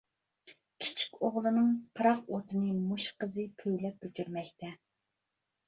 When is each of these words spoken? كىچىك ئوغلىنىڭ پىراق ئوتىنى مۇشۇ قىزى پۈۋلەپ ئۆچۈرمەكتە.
كىچىك 0.85 1.19
ئوغلىنىڭ 1.27 1.67
پىراق 1.99 2.25
ئوتىنى 2.39 2.71
مۇشۇ 2.87 3.15
قىزى 3.21 3.47
پۈۋلەپ 3.63 4.11
ئۆچۈرمەكتە. 4.11 4.75